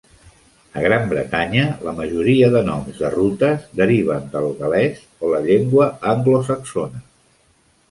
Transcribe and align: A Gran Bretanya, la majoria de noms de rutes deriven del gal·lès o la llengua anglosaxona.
A 0.79 0.83
Gran 0.85 1.03
Bretanya, 1.11 1.65
la 1.87 1.93
majoria 1.99 2.47
de 2.55 2.63
noms 2.71 2.97
de 3.03 3.13
rutes 3.17 3.69
deriven 3.83 4.27
del 4.33 4.49
gal·lès 4.63 5.05
o 5.29 5.33
la 5.37 5.45
llengua 5.47 5.93
anglosaxona. 6.17 7.07